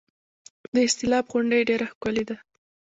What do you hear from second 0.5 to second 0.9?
د